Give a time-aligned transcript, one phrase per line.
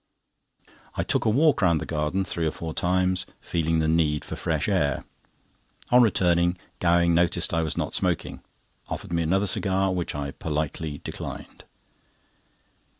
[0.97, 4.39] I took a walk round the garden three or four times, feeling the need of
[4.39, 5.03] fresh air.
[5.91, 8.41] On returning Gowing noticed I was not smoking:
[8.89, 11.65] offered me another cigar, which I politely declined.